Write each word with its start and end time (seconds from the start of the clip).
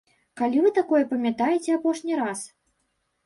Калі 0.39 0.61
вы 0.63 0.69
такое 0.77 1.01
памятаеце 1.11 1.69
апошні 1.75 2.13
раз? 2.21 2.39